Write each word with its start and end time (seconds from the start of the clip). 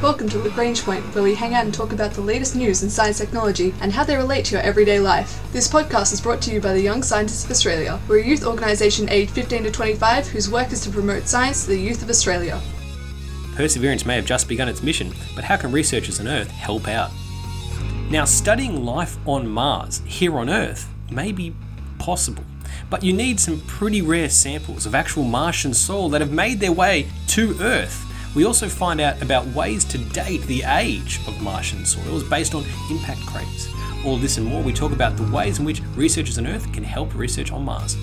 Welcome 0.00 0.28
to 0.28 0.38
Lagrange 0.38 0.84
Point, 0.84 1.02
where 1.12 1.24
we 1.24 1.34
hang 1.34 1.54
out 1.54 1.64
and 1.64 1.74
talk 1.74 1.92
about 1.92 2.12
the 2.12 2.20
latest 2.20 2.54
news 2.54 2.84
in 2.84 2.88
science 2.88 3.18
technology 3.18 3.74
and 3.80 3.92
how 3.92 4.04
they 4.04 4.14
relate 4.14 4.44
to 4.44 4.52
your 4.52 4.62
everyday 4.62 5.00
life. 5.00 5.42
This 5.52 5.66
podcast 5.66 6.12
is 6.12 6.20
brought 6.20 6.40
to 6.42 6.52
you 6.52 6.60
by 6.60 6.72
the 6.72 6.80
Young 6.80 7.02
Scientists 7.02 7.44
of 7.44 7.50
Australia. 7.50 7.98
We're 8.06 8.20
a 8.20 8.24
youth 8.24 8.46
organisation 8.46 9.08
aged 9.08 9.32
15 9.32 9.64
to 9.64 9.72
25 9.72 10.28
whose 10.28 10.48
work 10.48 10.70
is 10.70 10.82
to 10.82 10.90
promote 10.90 11.26
science 11.26 11.64
to 11.64 11.70
the 11.70 11.80
youth 11.80 12.00
of 12.00 12.10
Australia. 12.10 12.60
Perseverance 13.56 14.06
may 14.06 14.14
have 14.14 14.24
just 14.24 14.46
begun 14.46 14.68
its 14.68 14.84
mission, 14.84 15.12
but 15.34 15.42
how 15.42 15.56
can 15.56 15.72
researchers 15.72 16.20
on 16.20 16.28
Earth 16.28 16.48
help 16.52 16.86
out? 16.86 17.10
Now, 18.08 18.24
studying 18.24 18.84
life 18.84 19.18
on 19.26 19.48
Mars 19.48 20.00
here 20.06 20.38
on 20.38 20.48
Earth 20.48 20.88
may 21.10 21.32
be 21.32 21.56
possible, 21.98 22.44
but 22.88 23.02
you 23.02 23.12
need 23.12 23.40
some 23.40 23.62
pretty 23.62 24.00
rare 24.00 24.30
samples 24.30 24.86
of 24.86 24.94
actual 24.94 25.24
Martian 25.24 25.74
soil 25.74 26.08
that 26.10 26.20
have 26.20 26.30
made 26.30 26.60
their 26.60 26.70
way 26.70 27.08
to 27.26 27.56
Earth. 27.60 28.04
We 28.34 28.44
also 28.44 28.68
find 28.68 29.00
out 29.00 29.20
about 29.22 29.46
ways 29.48 29.84
to 29.86 29.98
date 29.98 30.42
the 30.42 30.62
age 30.62 31.18
of 31.26 31.40
Martian 31.40 31.84
soils 31.86 32.22
based 32.22 32.54
on 32.54 32.64
impact 32.90 33.20
craters. 33.26 33.68
All 34.04 34.16
this 34.18 34.36
and 34.36 34.46
more, 34.46 34.62
we 34.62 34.72
talk 34.72 34.92
about 34.92 35.16
the 35.16 35.30
ways 35.34 35.58
in 35.58 35.64
which 35.64 35.82
researchers 35.96 36.38
on 36.38 36.46
Earth 36.46 36.70
can 36.72 36.84
help 36.84 37.14
research 37.14 37.50
on 37.50 37.64
Mars. 37.64 37.96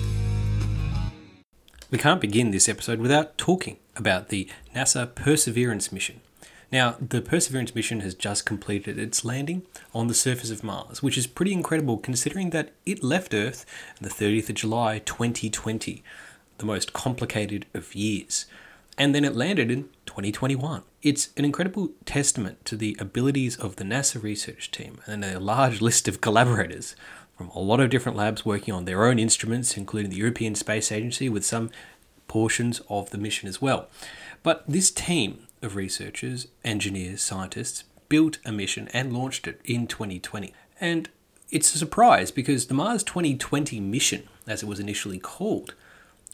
We 1.90 1.98
can't 1.98 2.20
begin 2.20 2.50
this 2.50 2.68
episode 2.68 2.98
without 2.98 3.38
talking 3.38 3.78
about 3.94 4.28
the 4.28 4.48
NASA 4.74 5.14
Perseverance 5.14 5.92
mission. 5.92 6.20
Now, 6.72 6.96
the 7.00 7.22
Perseverance 7.22 7.74
mission 7.74 8.00
has 8.00 8.14
just 8.14 8.44
completed 8.44 8.98
its 8.98 9.24
landing 9.24 9.62
on 9.94 10.08
the 10.08 10.14
surface 10.14 10.50
of 10.50 10.64
Mars, 10.64 11.02
which 11.04 11.16
is 11.16 11.28
pretty 11.28 11.52
incredible 11.52 11.96
considering 11.98 12.50
that 12.50 12.72
it 12.84 13.04
left 13.04 13.32
Earth 13.32 13.64
on 14.02 14.08
the 14.08 14.14
30th 14.14 14.48
of 14.48 14.56
July 14.56 14.98
2020, 14.98 16.02
the 16.58 16.66
most 16.66 16.92
complicated 16.92 17.66
of 17.72 17.94
years 17.94 18.46
and 18.98 19.14
then 19.14 19.24
it 19.24 19.36
landed 19.36 19.70
in 19.70 19.88
2021. 20.16 20.82
It's 21.02 21.28
an 21.36 21.44
incredible 21.44 21.90
testament 22.06 22.64
to 22.64 22.74
the 22.74 22.96
abilities 22.98 23.54
of 23.54 23.76
the 23.76 23.84
NASA 23.84 24.22
research 24.22 24.70
team 24.70 24.98
and 25.04 25.22
a 25.22 25.38
large 25.38 25.82
list 25.82 26.08
of 26.08 26.22
collaborators 26.22 26.96
from 27.36 27.50
a 27.50 27.58
lot 27.58 27.80
of 27.80 27.90
different 27.90 28.16
labs 28.16 28.42
working 28.42 28.72
on 28.72 28.86
their 28.86 29.04
own 29.04 29.18
instruments, 29.18 29.76
including 29.76 30.10
the 30.10 30.16
European 30.16 30.54
Space 30.54 30.90
Agency, 30.90 31.28
with 31.28 31.44
some 31.44 31.68
portions 32.28 32.80
of 32.88 33.10
the 33.10 33.18
mission 33.18 33.46
as 33.46 33.60
well. 33.60 33.90
But 34.42 34.64
this 34.66 34.90
team 34.90 35.48
of 35.60 35.76
researchers, 35.76 36.48
engineers, 36.64 37.20
scientists 37.20 37.84
built 38.08 38.38
a 38.42 38.52
mission 38.52 38.88
and 38.94 39.12
launched 39.12 39.46
it 39.46 39.60
in 39.66 39.86
2020. 39.86 40.54
And 40.80 41.10
it's 41.50 41.74
a 41.74 41.78
surprise 41.78 42.30
because 42.30 42.68
the 42.68 42.74
Mars 42.74 43.02
2020 43.02 43.80
mission, 43.80 44.30
as 44.46 44.62
it 44.62 44.66
was 44.66 44.80
initially 44.80 45.18
called, 45.18 45.74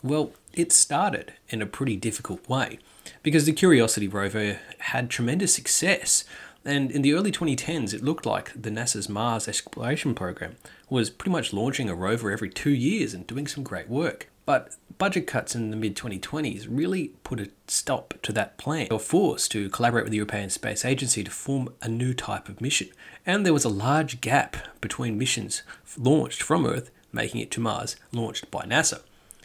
well, 0.04 0.30
it 0.52 0.70
started 0.70 1.32
in 1.48 1.60
a 1.60 1.66
pretty 1.66 1.96
difficult 1.96 2.48
way 2.48 2.78
because 3.22 3.44
the 3.44 3.52
Curiosity 3.52 4.08
rover 4.08 4.58
had 4.78 5.10
tremendous 5.10 5.54
success. 5.54 6.24
And 6.64 6.90
in 6.90 7.02
the 7.02 7.12
early 7.12 7.32
2010s, 7.32 7.92
it 7.92 8.04
looked 8.04 8.24
like 8.24 8.52
the 8.54 8.70
NASA's 8.70 9.08
Mars 9.08 9.48
exploration 9.48 10.14
program 10.14 10.56
was 10.88 11.10
pretty 11.10 11.32
much 11.32 11.52
launching 11.52 11.88
a 11.88 11.94
rover 11.94 12.30
every 12.30 12.50
two 12.50 12.70
years 12.70 13.14
and 13.14 13.26
doing 13.26 13.46
some 13.46 13.64
great 13.64 13.88
work. 13.88 14.28
But 14.44 14.76
budget 14.98 15.26
cuts 15.26 15.54
in 15.54 15.70
the 15.70 15.76
mid 15.76 15.96
2020s 15.96 16.66
really 16.68 17.08
put 17.24 17.40
a 17.40 17.50
stop 17.66 18.14
to 18.22 18.32
that 18.32 18.58
plan. 18.58 18.86
They 18.88 18.94
were 18.94 19.00
forced 19.00 19.50
to 19.52 19.68
collaborate 19.70 20.04
with 20.04 20.10
the 20.10 20.18
European 20.18 20.50
Space 20.50 20.84
Agency 20.84 21.24
to 21.24 21.30
form 21.30 21.70
a 21.80 21.88
new 21.88 22.14
type 22.14 22.48
of 22.48 22.60
mission. 22.60 22.88
And 23.24 23.44
there 23.44 23.52
was 23.52 23.64
a 23.64 23.68
large 23.68 24.20
gap 24.20 24.56
between 24.80 25.18
missions 25.18 25.62
launched 25.96 26.42
from 26.42 26.66
Earth, 26.66 26.90
making 27.12 27.40
it 27.40 27.50
to 27.52 27.60
Mars, 27.60 27.96
launched 28.12 28.50
by 28.50 28.64
NASA. 28.64 29.02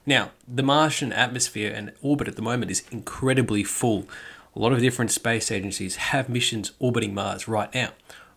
Now, 0.08 0.32
the 0.48 0.64
Martian 0.64 1.12
atmosphere 1.12 1.70
and 1.76 1.92
orbit 2.02 2.30
at 2.30 2.38
the 2.38 2.42
moment 2.42 2.72
is 2.72 2.82
incredibly 2.92 3.66
full. 3.66 4.08
A 4.56 4.60
lot 4.60 4.72
of 4.72 4.80
different 4.80 5.12
space 5.12 5.52
agencies 5.52 5.98
have 5.98 6.30
missions 6.30 6.72
orbiting 6.80 7.14
Mars 7.14 7.50
right 7.50 7.72
now. 7.76 7.90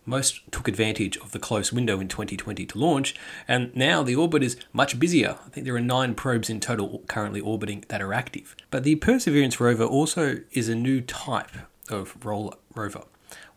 Most 0.04 0.40
took 0.50 0.66
advantage 0.66 1.16
of 1.18 1.30
the 1.30 1.38
close 1.38 1.72
window 1.72 2.00
in 2.00 2.08
2020 2.08 2.66
to 2.66 2.78
launch, 2.78 3.14
and 3.46 3.74
now 3.76 4.02
the 4.02 4.16
orbit 4.16 4.42
is 4.42 4.56
much 4.72 4.98
busier. 4.98 5.38
I 5.46 5.50
think 5.50 5.64
there 5.64 5.76
are 5.76 5.80
nine 5.80 6.16
probes 6.16 6.50
in 6.50 6.58
total 6.58 7.04
currently 7.06 7.40
orbiting 7.40 7.84
that 7.86 8.02
are 8.02 8.12
active. 8.12 8.56
But 8.72 8.82
the 8.82 8.96
Perseverance 8.96 9.60
rover 9.60 9.84
also 9.84 10.40
is 10.50 10.68
a 10.68 10.74
new 10.74 11.00
type 11.00 11.52
of 11.88 12.16
rover, 12.24 13.04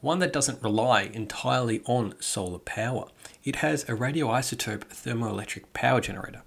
one 0.01 0.19
that 0.19 0.33
doesn't 0.33 0.61
rely 0.61 1.09
entirely 1.13 1.81
on 1.85 2.13
solar 2.19 2.59
power. 2.59 3.07
It 3.43 3.57
has 3.57 3.83
a 3.85 3.93
radioisotope 3.93 4.83
thermoelectric 4.89 5.63
power 5.73 5.99
generator. 5.99 6.43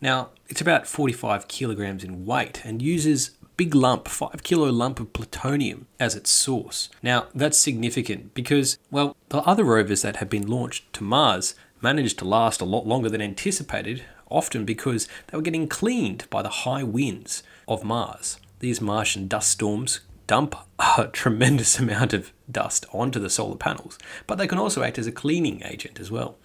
Now, 0.00 0.30
it's 0.48 0.60
about 0.60 0.86
45 0.86 1.48
kilograms 1.48 2.04
in 2.04 2.24
weight 2.24 2.64
and 2.64 2.80
uses 2.80 3.32
big 3.56 3.74
lump, 3.74 4.06
5 4.06 4.42
kilo 4.44 4.70
lump 4.70 5.00
of 5.00 5.12
plutonium 5.12 5.86
as 5.98 6.14
its 6.14 6.30
source. 6.30 6.88
Now, 7.02 7.26
that's 7.34 7.58
significant 7.58 8.32
because, 8.32 8.78
well, 8.90 9.16
the 9.30 9.38
other 9.38 9.64
rovers 9.64 10.02
that 10.02 10.16
have 10.16 10.30
been 10.30 10.46
launched 10.46 10.92
to 10.94 11.04
Mars 11.04 11.54
managed 11.80 12.18
to 12.20 12.24
last 12.24 12.60
a 12.60 12.64
lot 12.64 12.86
longer 12.86 13.08
than 13.08 13.20
anticipated, 13.20 14.04
often 14.30 14.64
because 14.64 15.08
they 15.26 15.36
were 15.36 15.42
getting 15.42 15.68
cleaned 15.68 16.28
by 16.30 16.42
the 16.42 16.48
high 16.48 16.84
winds 16.84 17.42
of 17.66 17.82
Mars. 17.82 18.38
These 18.60 18.80
Martian 18.80 19.26
dust 19.26 19.50
storms 19.50 20.00
dump 20.28 20.54
a 20.78 21.08
tremendous 21.08 21.78
amount 21.80 22.12
of 22.12 22.32
dust 22.48 22.86
onto 22.92 23.18
the 23.18 23.30
solar 23.30 23.56
panels, 23.56 23.98
but 24.28 24.38
they 24.38 24.46
can 24.46 24.58
also 24.58 24.84
act 24.84 24.98
as 24.98 25.08
a 25.08 25.12
cleaning 25.12 25.62
agent 25.64 25.98
as 25.98 26.10
well 26.10 26.36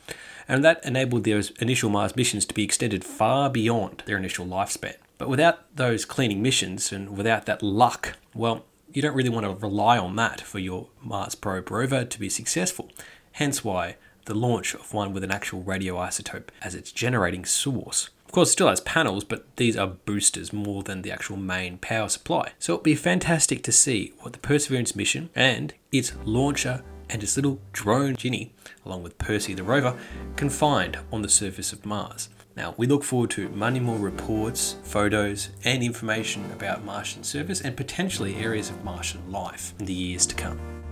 and 0.47 0.63
that 0.63 0.83
enabled 0.85 1.23
those 1.23 1.51
initial 1.59 1.89
Mars 1.89 2.15
missions 2.15 2.45
to 2.45 2.53
be 2.53 2.63
extended 2.63 3.03
far 3.03 3.49
beyond 3.49 4.03
their 4.05 4.17
initial 4.17 4.45
lifespan. 4.45 4.95
But 5.17 5.29
without 5.29 5.75
those 5.75 6.05
cleaning 6.05 6.41
missions 6.41 6.91
and 6.91 7.15
without 7.15 7.45
that 7.45 7.63
luck, 7.63 8.17
well, 8.33 8.65
you 8.91 9.01
don't 9.01 9.15
really 9.15 9.29
want 9.29 9.45
to 9.45 9.65
rely 9.65 9.97
on 9.97 10.15
that 10.17 10.41
for 10.41 10.59
your 10.59 10.89
Mars 11.01 11.35
probe 11.35 11.71
rover 11.71 12.05
to 12.05 12.19
be 12.19 12.29
successful. 12.29 12.91
Hence 13.33 13.63
why 13.63 13.95
the 14.25 14.33
launch 14.33 14.73
of 14.73 14.93
one 14.93 15.13
with 15.13 15.23
an 15.23 15.31
actual 15.31 15.63
radioisotope 15.63 16.49
as 16.61 16.75
its 16.75 16.91
generating 16.91 17.45
source. 17.45 18.09
Of 18.25 18.31
course, 18.31 18.49
it 18.49 18.53
still 18.53 18.69
has 18.69 18.81
panels, 18.81 19.23
but 19.23 19.45
these 19.57 19.77
are 19.77 19.87
boosters 19.87 20.51
more 20.53 20.81
than 20.81 21.01
the 21.01 21.11
actual 21.11 21.37
main 21.37 21.77
power 21.77 22.09
supply. 22.09 22.53
So 22.57 22.73
it'd 22.73 22.83
be 22.83 22.95
fantastic 22.95 23.63
to 23.63 23.71
see 23.71 24.13
what 24.19 24.33
the 24.33 24.39
Perseverance 24.39 24.95
mission 24.95 25.29
and 25.35 25.73
its 25.91 26.13
launcher 26.23 26.83
and 27.09 27.22
his 27.22 27.36
little 27.36 27.59
drone 27.72 28.16
Ginny, 28.16 28.53
along 28.86 29.03
with 29.03 29.18
Percy 29.18 29.53
the 29.53 29.64
rover, 29.64 29.97
can 30.36 30.50
find 30.50 31.00
on 31.12 31.22
the 31.22 31.30
surface 31.30 31.74
of 31.74 31.86
Mars. 31.86 32.30
Now, 32.56 32.75
we 32.78 32.86
look 32.86 33.03
forward 33.03 33.31
to 33.31 33.50
many 33.50 33.80
more 33.80 33.97
reports, 33.97 34.75
photos, 34.84 35.50
and 35.64 35.81
information 35.81 36.52
about 36.52 36.84
Martian 36.84 37.24
surface 37.24 37.62
and 37.62 37.75
potentially 37.75 38.36
areas 38.36 38.69
of 38.69 38.84
Martian 38.84 39.31
life 39.31 39.74
in 39.80 39.86
the 39.86 39.94
years 39.94 40.25
to 40.28 40.36
come. 40.36 40.82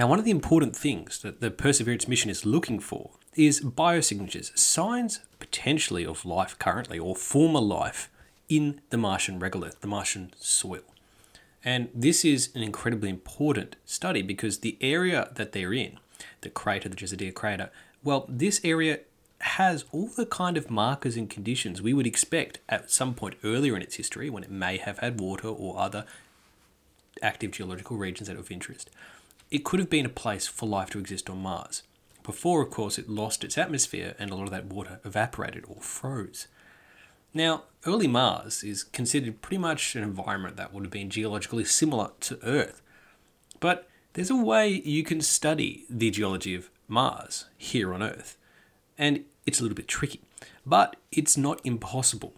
Now, 0.00 0.06
one 0.06 0.18
of 0.18 0.24
the 0.24 0.30
important 0.30 0.74
things 0.74 1.18
that 1.18 1.42
the 1.42 1.50
Perseverance 1.50 2.08
mission 2.08 2.30
is 2.30 2.46
looking 2.46 2.80
for 2.80 3.10
is 3.34 3.60
biosignatures, 3.60 4.56
signs 4.56 5.20
potentially 5.38 6.06
of 6.06 6.24
life 6.24 6.58
currently 6.58 6.98
or 6.98 7.14
former 7.14 7.60
life 7.60 8.08
in 8.48 8.80
the 8.88 8.96
Martian 8.96 9.38
regolith, 9.38 9.80
the 9.80 9.86
Martian 9.86 10.32
soil. 10.38 10.84
And 11.62 11.90
this 11.94 12.24
is 12.24 12.48
an 12.54 12.62
incredibly 12.62 13.10
important 13.10 13.76
study 13.84 14.22
because 14.22 14.60
the 14.60 14.78
area 14.80 15.28
that 15.34 15.52
they're 15.52 15.74
in, 15.74 15.98
the 16.40 16.48
crater, 16.48 16.88
the 16.88 16.96
Jezero 16.96 17.34
crater, 17.34 17.70
well, 18.02 18.24
this 18.26 18.58
area 18.64 19.00
has 19.40 19.84
all 19.92 20.06
the 20.06 20.24
kind 20.24 20.56
of 20.56 20.70
markers 20.70 21.18
and 21.18 21.28
conditions 21.28 21.82
we 21.82 21.92
would 21.92 22.06
expect 22.06 22.58
at 22.70 22.90
some 22.90 23.12
point 23.12 23.34
earlier 23.44 23.76
in 23.76 23.82
its 23.82 23.96
history 23.96 24.30
when 24.30 24.44
it 24.44 24.50
may 24.50 24.78
have 24.78 25.00
had 25.00 25.20
water 25.20 25.48
or 25.48 25.78
other 25.78 26.06
active 27.20 27.50
geological 27.50 27.98
regions 27.98 28.28
that 28.28 28.36
are 28.38 28.40
of 28.40 28.50
interest 28.50 28.88
it 29.50 29.64
could 29.64 29.80
have 29.80 29.90
been 29.90 30.06
a 30.06 30.10
place 30.10 30.46
for 30.46 30.68
life 30.68 30.90
to 30.90 30.98
exist 30.98 31.28
on 31.28 31.38
Mars. 31.38 31.82
Before, 32.22 32.62
of 32.62 32.70
course, 32.70 32.98
it 32.98 33.08
lost 33.08 33.42
its 33.42 33.58
atmosphere 33.58 34.14
and 34.18 34.30
a 34.30 34.34
lot 34.34 34.44
of 34.44 34.50
that 34.50 34.66
water 34.66 35.00
evaporated 35.04 35.64
or 35.66 35.80
froze. 35.80 36.46
Now, 37.32 37.64
early 37.86 38.08
Mars 38.08 38.62
is 38.62 38.84
considered 38.84 39.40
pretty 39.40 39.58
much 39.58 39.94
an 39.96 40.02
environment 40.02 40.56
that 40.56 40.72
would 40.72 40.84
have 40.84 40.92
been 40.92 41.10
geologically 41.10 41.64
similar 41.64 42.10
to 42.20 42.38
Earth. 42.42 42.82
But 43.58 43.88
there's 44.12 44.30
a 44.30 44.36
way 44.36 44.68
you 44.68 45.02
can 45.04 45.20
study 45.20 45.84
the 45.88 46.10
geology 46.10 46.54
of 46.54 46.70
Mars 46.88 47.46
here 47.56 47.94
on 47.94 48.02
Earth. 48.02 48.36
And 48.98 49.24
it's 49.46 49.60
a 49.60 49.62
little 49.62 49.76
bit 49.76 49.88
tricky, 49.88 50.20
but 50.66 50.96
it's 51.10 51.36
not 51.36 51.60
impossible. 51.64 52.34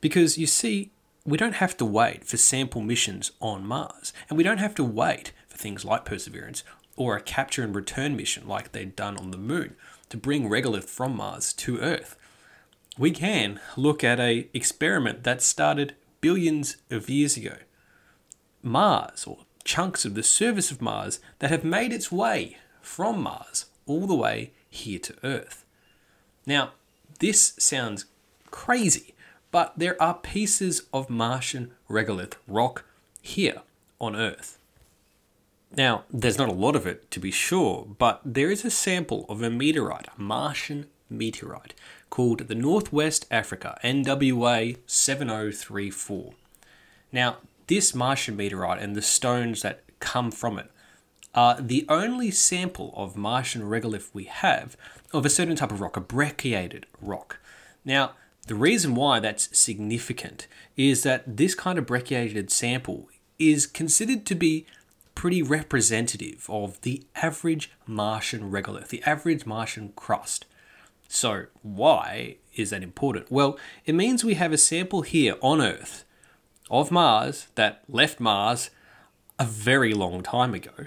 Because 0.00 0.36
you 0.36 0.46
see, 0.46 0.90
we 1.24 1.38
don't 1.38 1.54
have 1.54 1.76
to 1.76 1.84
wait 1.84 2.24
for 2.24 2.36
sample 2.36 2.82
missions 2.82 3.30
on 3.40 3.64
Mars, 3.64 4.12
and 4.28 4.36
we 4.36 4.44
don't 4.44 4.58
have 4.58 4.74
to 4.74 4.84
wait 4.84 5.32
things 5.62 5.84
like 5.84 6.04
Perseverance 6.04 6.62
or 6.96 7.16
a 7.16 7.22
capture 7.22 7.62
and 7.62 7.74
return 7.74 8.16
mission 8.16 8.46
like 8.46 8.72
they'd 8.72 8.96
done 8.96 9.16
on 9.16 9.30
the 9.30 9.38
moon 9.38 9.76
to 10.10 10.16
bring 10.16 10.48
regolith 10.48 10.84
from 10.84 11.16
Mars 11.16 11.52
to 11.54 11.78
Earth. 11.78 12.16
We 12.98 13.10
can 13.12 13.60
look 13.76 14.04
at 14.04 14.20
a 14.20 14.48
experiment 14.52 15.24
that 15.24 15.40
started 15.40 15.94
billions 16.20 16.76
of 16.90 17.08
years 17.08 17.36
ago. 17.36 17.56
Mars 18.62 19.24
or 19.26 19.38
chunks 19.64 20.04
of 20.04 20.14
the 20.14 20.22
surface 20.22 20.70
of 20.70 20.82
Mars 20.82 21.20
that 21.38 21.50
have 21.50 21.64
made 21.64 21.92
its 21.92 22.12
way 22.12 22.58
from 22.82 23.22
Mars 23.22 23.66
all 23.86 24.06
the 24.06 24.14
way 24.14 24.50
here 24.68 24.98
to 24.98 25.14
Earth. 25.24 25.64
Now, 26.46 26.72
this 27.20 27.54
sounds 27.58 28.06
crazy, 28.50 29.14
but 29.50 29.72
there 29.76 30.00
are 30.02 30.14
pieces 30.14 30.82
of 30.92 31.08
Martian 31.08 31.72
regolith 31.88 32.34
rock 32.46 32.84
here 33.22 33.62
on 34.00 34.16
Earth. 34.16 34.58
Now, 35.74 36.04
there's 36.10 36.38
not 36.38 36.50
a 36.50 36.52
lot 36.52 36.76
of 36.76 36.86
it 36.86 37.10
to 37.12 37.20
be 37.20 37.30
sure, 37.30 37.86
but 37.98 38.20
there 38.24 38.50
is 38.50 38.64
a 38.64 38.70
sample 38.70 39.24
of 39.28 39.42
a 39.42 39.48
meteorite, 39.48 40.08
a 40.16 40.20
Martian 40.20 40.86
meteorite, 41.08 41.74
called 42.10 42.40
the 42.48 42.54
Northwest 42.54 43.26
Africa 43.30 43.78
NWA 43.82 44.76
7034. 44.86 46.34
Now, 47.10 47.38
this 47.68 47.94
Martian 47.94 48.36
meteorite 48.36 48.82
and 48.82 48.94
the 48.94 49.02
stones 49.02 49.62
that 49.62 49.80
come 49.98 50.30
from 50.30 50.58
it 50.58 50.70
are 51.34 51.58
the 51.58 51.86
only 51.88 52.30
sample 52.30 52.92
of 52.94 53.16
Martian 53.16 53.62
regolith 53.62 54.10
we 54.12 54.24
have 54.24 54.76
of 55.12 55.24
a 55.24 55.30
certain 55.30 55.56
type 55.56 55.72
of 55.72 55.80
rock, 55.80 55.96
a 55.96 56.00
brecciated 56.00 56.84
rock. 57.00 57.38
Now, 57.82 58.12
the 58.46 58.54
reason 58.54 58.94
why 58.94 59.20
that's 59.20 59.56
significant 59.56 60.46
is 60.76 61.02
that 61.04 61.36
this 61.38 61.54
kind 61.54 61.78
of 61.78 61.86
brecciated 61.86 62.50
sample 62.50 63.08
is 63.38 63.66
considered 63.66 64.26
to 64.26 64.34
be 64.34 64.66
pretty 65.22 65.40
representative 65.40 66.46
of 66.48 66.80
the 66.80 67.00
average 67.14 67.70
Martian 67.86 68.50
regolith, 68.50 68.88
the 68.88 69.04
average 69.04 69.46
Martian 69.46 69.92
crust. 69.94 70.46
So, 71.06 71.44
why 71.62 72.38
is 72.56 72.70
that 72.70 72.82
important? 72.82 73.30
Well, 73.30 73.56
it 73.86 73.94
means 73.94 74.24
we 74.24 74.34
have 74.34 74.52
a 74.52 74.58
sample 74.58 75.02
here 75.02 75.36
on 75.40 75.60
Earth 75.62 76.04
of 76.72 76.90
Mars 76.90 77.46
that 77.54 77.84
left 77.88 78.18
Mars 78.18 78.70
a 79.38 79.44
very 79.44 79.94
long 79.94 80.24
time 80.24 80.54
ago 80.54 80.86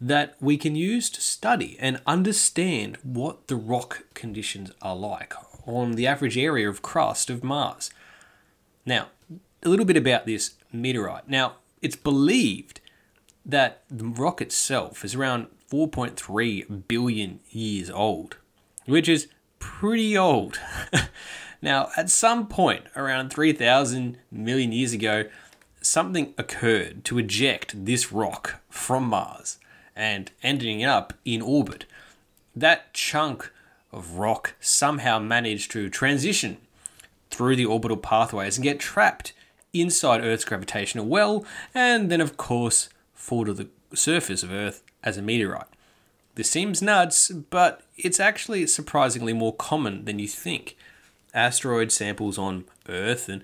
that 0.00 0.34
we 0.40 0.56
can 0.56 0.74
use 0.74 1.08
to 1.10 1.20
study 1.20 1.76
and 1.78 2.02
understand 2.08 2.98
what 3.04 3.46
the 3.46 3.54
rock 3.54 4.06
conditions 4.14 4.72
are 4.82 4.96
like 4.96 5.32
on 5.64 5.92
the 5.92 6.08
average 6.08 6.36
area 6.36 6.68
of 6.68 6.82
crust 6.82 7.30
of 7.30 7.44
Mars. 7.44 7.92
Now, 8.84 9.10
a 9.62 9.68
little 9.68 9.86
bit 9.86 9.96
about 9.96 10.26
this 10.26 10.54
meteorite. 10.72 11.28
Now, 11.28 11.58
it's 11.80 11.94
believed 11.94 12.80
that 13.46 13.84
the 13.88 14.04
rock 14.04 14.42
itself 14.42 15.04
is 15.04 15.14
around 15.14 15.46
4.3 15.70 16.88
billion 16.88 17.40
years 17.50 17.88
old, 17.88 18.36
which 18.84 19.08
is 19.08 19.28
pretty 19.58 20.18
old. 20.18 20.58
now, 21.62 21.88
at 21.96 22.10
some 22.10 22.48
point 22.48 22.84
around 22.96 23.30
3,000 23.30 24.18
million 24.30 24.72
years 24.72 24.92
ago, 24.92 25.24
something 25.80 26.34
occurred 26.36 27.04
to 27.04 27.18
eject 27.18 27.84
this 27.84 28.12
rock 28.12 28.60
from 28.68 29.04
Mars 29.04 29.58
and 29.94 30.30
ending 30.42 30.84
up 30.84 31.14
in 31.24 31.40
orbit. 31.40 31.86
That 32.54 32.92
chunk 32.92 33.52
of 33.92 34.18
rock 34.18 34.54
somehow 34.60 35.18
managed 35.20 35.70
to 35.72 35.88
transition 35.88 36.58
through 37.30 37.56
the 37.56 37.66
orbital 37.66 37.96
pathways 37.96 38.56
and 38.56 38.64
get 38.64 38.80
trapped 38.80 39.32
inside 39.72 40.22
Earth's 40.22 40.44
gravitational 40.44 41.06
well, 41.06 41.44
and 41.74 42.10
then, 42.10 42.20
of 42.20 42.36
course, 42.36 42.88
fall 43.26 43.44
to 43.44 43.52
the 43.52 43.68
surface 43.92 44.44
of 44.44 44.52
Earth 44.52 44.84
as 45.02 45.18
a 45.18 45.22
meteorite. 45.22 45.66
This 46.36 46.48
seems 46.48 46.80
nuts, 46.80 47.30
but 47.30 47.82
it's 47.96 48.20
actually 48.20 48.68
surprisingly 48.68 49.32
more 49.32 49.54
common 49.54 50.04
than 50.04 50.20
you 50.20 50.28
think. 50.28 50.76
Asteroid 51.34 51.90
samples 51.90 52.38
on 52.38 52.66
Earth 52.88 53.28
and 53.28 53.42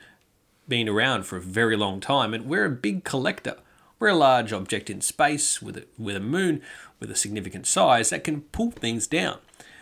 been 0.69 0.88
around 0.88 1.25
for 1.25 1.37
a 1.37 1.40
very 1.40 1.76
long 1.76 1.99
time, 1.99 2.32
and 2.32 2.46
we're 2.46 2.67
a 2.67 2.70
big 2.70 3.02
collector. 3.02 3.56
We're 3.99 4.08
a 4.08 4.14
large 4.14 4.52
object 4.52 4.88
in 4.88 5.00
space 5.00 5.61
with 5.61 5.76
a, 5.76 5.87
with 5.99 6.14
a 6.14 6.20
moon 6.20 6.62
with 7.00 7.11
a 7.11 7.17
significant 7.17 7.67
size 7.67 8.11
that 8.11 8.23
can 8.23 8.43
pull 8.43 8.70
things 8.70 9.08
down. 9.08 9.38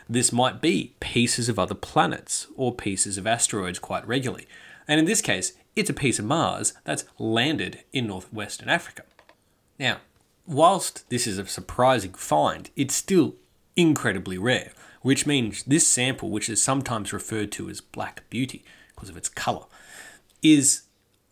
This 0.08 0.32
might 0.32 0.62
be 0.62 0.94
pieces 1.00 1.50
of 1.50 1.58
other 1.58 1.74
planets 1.74 2.46
or 2.56 2.74
pieces 2.74 3.18
of 3.18 3.26
asteroids 3.26 3.78
quite 3.78 4.08
regularly. 4.08 4.46
And 4.88 4.98
in 4.98 5.04
this 5.04 5.20
case, 5.20 5.52
it's 5.76 5.90
a 5.90 5.94
piece 5.94 6.18
of 6.18 6.24
Mars 6.24 6.72
that's 6.84 7.04
landed 7.18 7.84
in 7.92 8.06
northwestern 8.06 8.70
Africa. 8.70 9.04
Now, 9.80 10.00
whilst 10.46 11.08
this 11.08 11.26
is 11.26 11.38
a 11.38 11.46
surprising 11.46 12.12
find, 12.12 12.68
it's 12.76 12.94
still 12.94 13.36
incredibly 13.76 14.36
rare, 14.36 14.72
which 15.00 15.26
means 15.26 15.62
this 15.62 15.88
sample, 15.88 16.28
which 16.28 16.50
is 16.50 16.62
sometimes 16.62 17.14
referred 17.14 17.50
to 17.52 17.70
as 17.70 17.80
black 17.80 18.28
beauty 18.28 18.62
because 18.94 19.08
of 19.08 19.16
its 19.16 19.30
colour, 19.30 19.64
is 20.42 20.82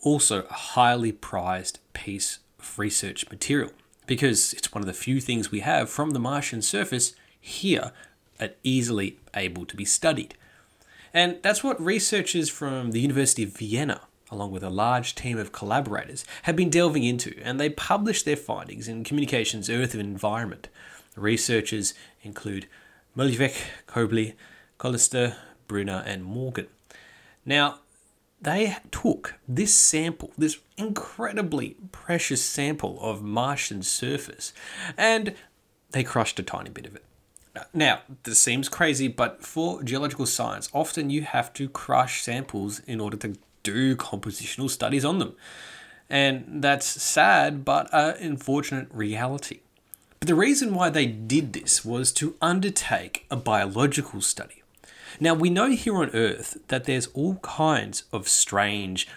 also 0.01 0.45
a 0.45 0.53
highly 0.55 1.13
prized 1.13 1.79
piece 1.93 2.39
of 2.59 2.79
research 2.79 3.29
material 3.31 3.71
because 4.07 4.55
it's 4.55 4.73
one 4.73 4.81
of 4.81 4.87
the 4.87 4.95
few 4.95 5.21
things 5.21 5.51
we 5.51 5.61
have 5.61 5.91
from 5.91 6.13
the 6.13 6.19
Martian 6.19 6.63
surface 6.63 7.15
here 7.39 7.93
at 8.41 8.57
easily 8.65 9.19
able 9.35 9.67
to 9.67 9.77
be 9.77 9.85
studied. 9.85 10.35
And 11.13 11.37
that's 11.43 11.63
what 11.63 11.79
researchers 11.79 12.49
from 12.49 12.93
the 12.93 13.01
University 13.01 13.43
of 13.43 13.51
Vienna, 13.51 14.08
along 14.31 14.51
with 14.51 14.63
a 14.63 14.71
large 14.71 15.15
team 15.15 15.39
of 15.39 15.53
collaborators, 15.53 16.25
have 16.43 16.57
been 16.57 16.71
delving 16.71 17.05
into, 17.05 17.39
and 17.43 17.59
they 17.59 17.71
published 17.71 18.25
their 18.25 18.37
findings 18.37 18.89
in 18.89 19.05
Communications 19.05 19.71
Earth 19.71 19.95
and 19.95 20.03
Environment. 20.03 20.69
The 21.15 21.21
researchers 21.21 21.95
include 22.23 22.67
Mollweg, 23.17 23.57
Kölbl, 23.87 24.35
Collister, 24.79 25.37
Bruner, 25.67 26.03
and 26.07 26.25
Morgan. 26.25 26.69
Now, 27.45 27.81
they 28.41 28.77
took 28.93 29.35
this 29.49 29.75
sample, 29.75 30.31
this 30.39 30.59
incredibly 30.77 31.77
precious 31.91 32.45
sample 32.45 32.99
of 33.01 33.23
Martian 33.23 33.83
surface, 33.83 34.53
and 34.97 35.35
they 35.91 36.05
crushed 36.05 36.39
a 36.39 36.43
tiny 36.43 36.71
bit 36.71 36.87
of 36.87 36.95
it. 36.95 37.05
Now, 37.75 38.03
this 38.23 38.39
seems 38.39 38.69
crazy, 38.69 39.09
but 39.09 39.45
for 39.45 39.83
geological 39.83 40.27
science, 40.27 40.69
often 40.73 41.11
you 41.11 41.23
have 41.23 41.53
to 41.55 41.69
crush 41.69 42.23
samples 42.23 42.79
in 42.81 43.01
order 43.01 43.17
to 43.17 43.35
do 43.73 43.97
compositional 43.97 44.71
studies 44.71 45.05
on 45.05 45.19
them. 45.19 45.35
And 46.11 46.63
that's 46.63 46.87
sad, 46.87 47.65
but 47.65 47.89
an 47.93 48.17
unfortunate 48.21 48.89
reality. 48.93 49.61
But 50.21 50.29
the 50.29 50.35
reason 50.35 50.75
why 50.75 50.91
they 50.91 51.07
did 51.07 51.53
this 51.53 51.85
was 51.85 52.13
to 52.13 52.35
undertake 52.41 53.27
a 53.31 53.37
biological 53.37 54.21
study. 54.21 54.63
Now, 55.21 55.35
we 55.35 55.51
know 55.51 55.71
here 55.71 55.97
on 55.97 56.11
Earth 56.11 56.59
that 56.69 56.85
there's 56.85 57.09
all 57.09 57.37
kinds 57.37 58.05
of 58.13 58.29
strange 58.29 59.09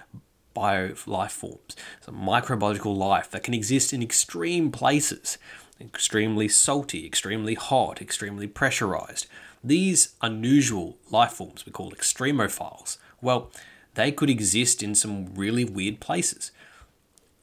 bio 0.53 0.93
life 1.05 1.31
forms, 1.31 1.75
some 2.01 2.15
microbiological 2.15 2.95
life 2.95 3.29
that 3.31 3.43
can 3.43 3.53
exist 3.53 3.93
in 3.93 4.03
extreme 4.03 4.71
places, 4.71 5.37
extremely 5.79 6.47
salty, 6.47 7.05
extremely 7.05 7.53
hot, 7.55 8.01
extremely 8.01 8.47
pressurized. 8.47 9.27
These 9.63 10.15
unusual 10.21 10.97
life 11.09 11.33
forms 11.33 11.65
we 11.65 11.71
call 11.71 11.91
extremophiles. 11.91 12.97
Well, 13.21 13.51
they 13.95 14.11
could 14.11 14.29
exist 14.29 14.81
in 14.81 14.95
some 14.95 15.33
really 15.35 15.65
weird 15.65 15.99
places. 15.99 16.51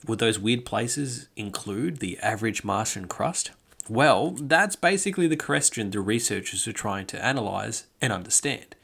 Would 0.06 0.18
those 0.18 0.38
weird 0.38 0.64
places 0.64 1.28
include 1.36 1.98
the 1.98 2.18
average 2.18 2.64
Martian 2.64 3.06
crust? 3.06 3.50
Well, 3.88 4.32
that's 4.32 4.76
basically 4.76 5.26
the 5.26 5.36
question 5.36 5.90
the 5.90 6.00
researchers 6.00 6.68
are 6.68 6.72
trying 6.72 7.06
to 7.06 7.24
analyze 7.24 7.84
and 8.00 8.12
understand. 8.12 8.76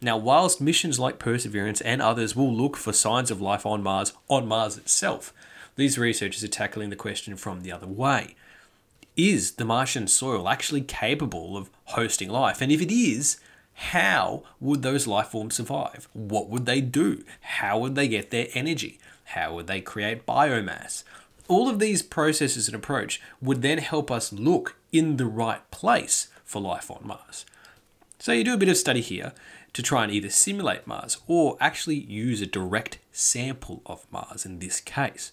Now, 0.00 0.16
whilst 0.16 0.60
missions 0.60 0.98
like 0.98 1.18
Perseverance 1.18 1.80
and 1.80 2.02
others 2.02 2.36
will 2.36 2.54
look 2.54 2.76
for 2.76 2.92
signs 2.92 3.30
of 3.30 3.40
life 3.40 3.64
on 3.64 3.82
Mars 3.82 4.12
on 4.28 4.46
Mars 4.46 4.76
itself, 4.76 5.32
these 5.76 5.98
researchers 5.98 6.42
are 6.42 6.48
tackling 6.48 6.90
the 6.90 6.96
question 6.96 7.36
from 7.36 7.62
the 7.62 7.72
other 7.72 7.86
way. 7.86 8.34
Is 9.16 9.52
the 9.52 9.64
Martian 9.64 10.08
soil 10.08 10.48
actually 10.48 10.82
capable 10.82 11.56
of 11.56 11.70
hosting 11.84 12.28
life? 12.28 12.60
And 12.60 12.70
if 12.70 12.82
it 12.82 12.92
is, 12.92 13.38
how 13.78 14.42
would 14.58 14.80
those 14.80 15.06
life 15.06 15.28
forms 15.28 15.56
survive? 15.56 16.08
What 16.14 16.48
would 16.48 16.64
they 16.64 16.80
do? 16.80 17.24
How 17.42 17.78
would 17.78 17.94
they 17.94 18.08
get 18.08 18.30
their 18.30 18.48
energy? 18.54 18.98
How 19.24 19.54
would 19.54 19.66
they 19.66 19.82
create 19.82 20.24
biomass? 20.24 21.04
All 21.46 21.68
of 21.68 21.78
these 21.78 22.02
processes 22.02 22.68
and 22.68 22.74
approach 22.74 23.20
would 23.42 23.60
then 23.60 23.76
help 23.78 24.10
us 24.10 24.32
look 24.32 24.76
in 24.92 25.18
the 25.18 25.26
right 25.26 25.70
place 25.70 26.28
for 26.42 26.62
life 26.62 26.90
on 26.90 27.02
Mars. 27.04 27.44
So 28.18 28.32
you 28.32 28.44
do 28.44 28.54
a 28.54 28.58
bit 28.58 28.70
of 28.70 28.78
study 28.78 29.02
here 29.02 29.34
to 29.74 29.82
try 29.82 30.04
and 30.04 30.12
either 30.12 30.30
simulate 30.30 30.86
Mars 30.86 31.18
or 31.26 31.58
actually 31.60 31.96
use 31.96 32.40
a 32.40 32.46
direct 32.46 32.98
sample 33.12 33.82
of 33.84 34.06
Mars 34.10 34.46
in 34.46 34.58
this 34.58 34.80
case. 34.80 35.32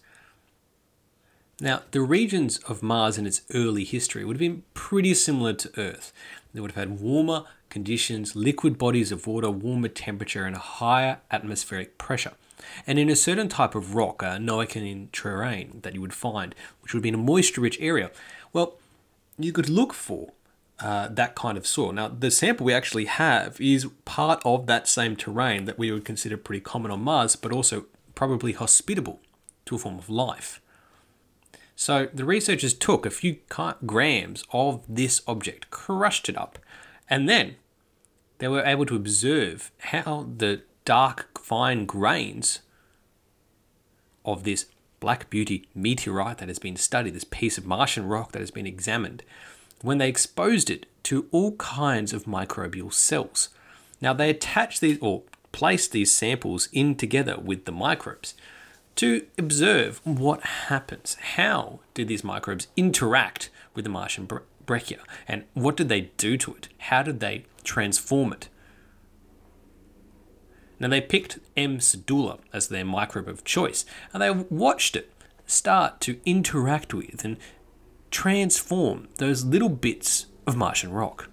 Now, 1.61 1.83
the 1.91 2.01
regions 2.01 2.57
of 2.67 2.83
Mars 2.83 3.17
in 3.17 3.25
its 3.25 3.43
early 3.53 3.85
history 3.85 4.25
would 4.25 4.35
have 4.35 4.39
been 4.39 4.63
pretty 4.73 5.13
similar 5.13 5.53
to 5.53 5.79
Earth. 5.79 6.11
They 6.53 6.59
would 6.59 6.71
have 6.71 6.89
had 6.89 6.99
warmer 6.99 7.45
conditions, 7.73 8.35
liquid 8.35 8.77
bodies 8.77 9.11
of 9.11 9.27
water, 9.27 9.49
warmer 9.49 9.89
temperature, 9.89 10.45
and 10.45 10.55
a 10.55 10.59
higher 10.59 11.19
atmospheric 11.31 11.97
pressure 11.97 12.33
and 12.85 12.99
in 12.99 13.09
a 13.09 13.15
certain 13.15 13.49
type 13.49 13.75
of 13.75 13.95
rock, 13.95 14.21
a 14.21 14.37
Noachian 14.37 15.11
terrain 15.11 15.79
that 15.83 15.93
you 15.93 16.01
would 16.01 16.13
find, 16.13 16.55
which 16.81 16.93
would 16.93 17.03
be 17.03 17.09
in 17.09 17.15
a 17.15 17.19
moisture 17.19 17.61
rich 17.61 17.77
area, 17.79 18.11
well, 18.51 18.77
you 19.37 19.51
could 19.51 19.69
look 19.69 19.93
for 19.93 20.31
uh, 20.79 21.07
that 21.09 21.35
kind 21.35 21.57
of 21.57 21.65
soil. 21.65 21.91
Now, 21.91 22.07
the 22.07 22.31
sample 22.31 22.65
we 22.65 22.73
actually 22.73 23.05
have 23.05 23.59
is 23.59 23.87
part 24.05 24.41
of 24.45 24.67
that 24.67 24.87
same 24.87 25.15
terrain 25.15 25.65
that 25.65 25.77
we 25.77 25.91
would 25.91 26.05
consider 26.05 26.37
pretty 26.37 26.61
common 26.61 26.91
on 26.91 27.01
Mars, 27.01 27.35
but 27.35 27.51
also 27.51 27.85
probably 28.15 28.51
hospitable 28.51 29.19
to 29.65 29.75
a 29.75 29.79
form 29.79 29.97
of 29.97 30.09
life. 30.09 30.61
So 31.75 32.09
the 32.13 32.25
researchers 32.25 32.73
took 32.73 33.05
a 33.05 33.09
few 33.09 33.37
grams 33.85 34.43
of 34.51 34.83
this 34.87 35.21
object, 35.27 35.71
crushed 35.71 36.29
it 36.29 36.37
up, 36.37 36.59
and 37.09 37.27
then 37.27 37.55
they 38.43 38.49
were 38.49 38.65
able 38.65 38.85
to 38.85 38.97
observe 38.97 39.71
how 39.77 40.27
the 40.37 40.61
dark, 40.83 41.39
fine 41.39 41.85
grains 41.85 42.59
of 44.25 44.43
this 44.43 44.65
Black 44.99 45.29
Beauty 45.29 45.65
meteorite 45.73 46.39
that 46.39 46.49
has 46.49 46.59
been 46.59 46.75
studied, 46.75 47.13
this 47.13 47.23
piece 47.23 47.57
of 47.57 47.65
Martian 47.65 48.05
rock 48.05 48.33
that 48.33 48.41
has 48.41 48.51
been 48.51 48.67
examined, 48.67 49.23
when 49.81 49.97
they 49.97 50.09
exposed 50.09 50.69
it 50.69 50.87
to 51.03 51.25
all 51.31 51.53
kinds 51.53 52.11
of 52.11 52.25
microbial 52.25 52.91
cells. 52.91 53.47
Now 54.01 54.11
they 54.11 54.29
attached 54.29 54.81
these 54.81 54.97
or 54.99 55.23
placed 55.53 55.93
these 55.93 56.11
samples 56.11 56.67
in 56.73 56.95
together 56.95 57.37
with 57.39 57.63
the 57.63 57.71
microbes 57.71 58.33
to 58.97 59.25
observe 59.37 60.01
what 60.03 60.41
happens. 60.41 61.15
How 61.37 61.79
did 61.93 62.09
these 62.09 62.25
microbes 62.25 62.67
interact 62.75 63.49
with 63.73 63.85
the 63.85 63.89
Martian 63.89 64.27
breccia 64.65 64.99
and 65.29 65.45
what 65.53 65.77
did 65.77 65.87
they 65.87 66.11
do 66.17 66.35
to 66.39 66.55
it? 66.55 66.67
How 66.77 67.03
did 67.03 67.21
they 67.21 67.45
transform 67.63 68.33
it? 68.33 68.49
Now 70.79 70.89
they 70.89 71.01
picked 71.01 71.39
M. 71.55 71.77
sedula 71.77 72.39
as 72.51 72.67
their 72.67 72.85
microbe 72.85 73.29
of 73.29 73.43
choice 73.43 73.85
and 74.11 74.21
they 74.21 74.29
watched 74.29 74.95
it 74.95 75.11
start 75.45 76.01
to 76.01 76.19
interact 76.25 76.93
with 76.93 77.23
and 77.23 77.37
transform 78.11 79.07
those 79.17 79.45
little 79.45 79.69
bits 79.69 80.27
of 80.45 80.55
Martian 80.55 80.91
rock. 80.91 81.29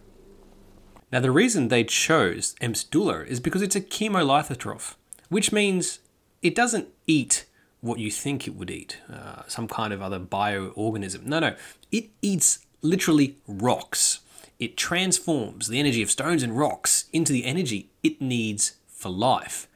Now 1.13 1.21
the 1.21 1.31
reason 1.31 1.69
they 1.69 1.85
chose 1.85 2.55
M. 2.61 2.75
sedula 2.75 3.27
is 3.27 3.41
because 3.41 3.63
it's 3.63 3.77
a 3.77 3.81
chemolithotroph, 3.81 4.95
which 5.29 5.53
means 5.53 5.99
it 6.43 6.55
doesn't 6.55 6.89
eat 7.07 7.47
what 7.81 7.99
you 7.99 8.11
think 8.11 8.47
it 8.47 8.55
would 8.55 8.71
eat, 8.71 8.99
uh, 9.13 9.43
some 9.49 9.67
kind 9.67 9.93
of 9.93 10.03
other 10.03 10.21
bioorganism. 10.21 11.25
No, 11.25 11.41
no, 11.41 11.57
it 11.91 12.11
eats 12.23 12.67
literally 12.83 13.37
rocks. 13.47 14.21
It 14.61 14.77
transforms 14.77 15.69
the 15.69 15.81
energy 15.81 16.03
of 16.03 16.11
stones 16.11 16.43
and 16.43 16.57
rocks 16.57 17.07
into 17.15 17.33
the 17.33 17.47
energy 17.47 17.89
it 18.03 18.21
needs 18.21 18.77
for 18.87 19.09
life. 19.09 19.67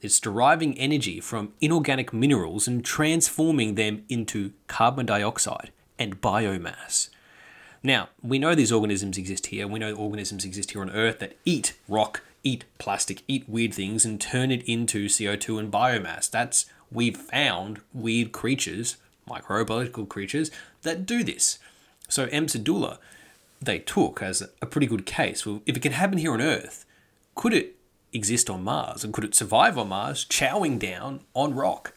It's 0.00 0.18
deriving 0.18 0.78
energy 0.78 1.20
from 1.20 1.52
inorganic 1.60 2.14
minerals 2.14 2.66
and 2.66 2.82
transforming 2.82 3.74
them 3.74 4.04
into 4.08 4.54
carbon 4.66 5.04
dioxide 5.04 5.72
and 5.98 6.22
biomass. 6.22 7.10
Now, 7.82 8.08
we 8.22 8.38
know 8.38 8.54
these 8.54 8.72
organisms 8.72 9.18
exist 9.18 9.48
here. 9.48 9.68
We 9.68 9.78
know 9.78 9.94
organisms 9.94 10.46
exist 10.46 10.70
here 10.70 10.80
on 10.80 10.90
Earth 10.90 11.18
that 11.18 11.36
eat 11.44 11.74
rock, 11.86 12.22
eat 12.42 12.64
plastic, 12.78 13.22
eat 13.28 13.46
weird 13.46 13.74
things, 13.74 14.06
and 14.06 14.18
turn 14.18 14.50
it 14.50 14.62
into 14.62 15.06
CO2 15.06 15.58
and 15.58 15.70
biomass. 15.70 16.30
That's 16.30 16.64
we've 16.90 17.16
found 17.16 17.82
weird 17.92 18.32
creatures, 18.32 18.96
microbiological 19.28 20.08
creatures, 20.08 20.50
that 20.80 21.04
do 21.04 21.22
this. 21.22 21.58
So 22.08 22.24
M. 22.24 22.46
sedula, 22.46 22.96
they 23.60 23.78
took 23.78 24.22
as 24.22 24.42
a 24.62 24.66
pretty 24.66 24.86
good 24.86 25.06
case. 25.06 25.44
Well, 25.44 25.62
if 25.66 25.76
it 25.76 25.82
can 25.82 25.92
happen 25.92 26.18
here 26.18 26.32
on 26.32 26.40
Earth, 26.40 26.86
could 27.34 27.52
it 27.52 27.76
exist 28.12 28.48
on 28.50 28.64
Mars? 28.64 29.04
And 29.04 29.12
could 29.12 29.24
it 29.24 29.34
survive 29.34 29.76
on 29.78 29.88
Mars, 29.88 30.24
chowing 30.24 30.78
down 30.78 31.20
on 31.34 31.54
rock? 31.54 31.94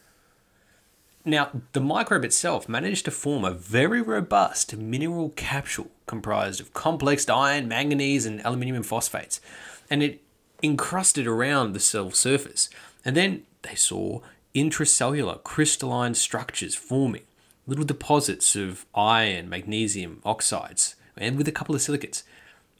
Now, 1.24 1.50
the 1.72 1.80
microbe 1.80 2.24
itself 2.24 2.68
managed 2.68 3.06
to 3.06 3.10
form 3.10 3.44
a 3.44 3.50
very 3.50 4.02
robust 4.02 4.76
mineral 4.76 5.30
capsule 5.30 5.90
comprised 6.06 6.60
of 6.60 6.74
complex 6.74 7.26
iron, 7.30 7.66
manganese, 7.66 8.26
and 8.26 8.44
aluminium 8.44 8.82
phosphates, 8.82 9.40
and 9.88 10.02
it 10.02 10.20
encrusted 10.62 11.26
around 11.26 11.72
the 11.72 11.80
cell 11.80 12.10
surface. 12.10 12.68
And 13.06 13.16
then 13.16 13.44
they 13.62 13.74
saw 13.74 14.20
intracellular 14.54 15.42
crystalline 15.42 16.14
structures 16.14 16.74
forming, 16.74 17.24
little 17.66 17.86
deposits 17.86 18.54
of 18.54 18.84
iron, 18.94 19.48
magnesium 19.48 20.20
oxides, 20.26 20.94
and 21.16 21.36
with 21.36 21.48
a 21.48 21.52
couple 21.52 21.74
of 21.74 21.82
silicates. 21.82 22.24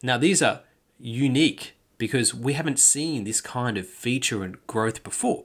Now, 0.02 0.18
these 0.18 0.42
are 0.42 0.60
unique 0.98 1.74
because 1.98 2.34
we 2.34 2.54
haven't 2.54 2.78
seen 2.78 3.24
this 3.24 3.40
kind 3.40 3.78
of 3.78 3.86
feature 3.86 4.42
and 4.42 4.64
growth 4.66 5.02
before. 5.02 5.44